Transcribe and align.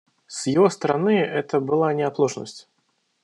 С 0.25 0.47
его 0.47 0.67
стороны 0.71 1.11
это 1.11 1.59
была 1.59 1.93
не 1.93 2.01
оплошность. 2.01 2.67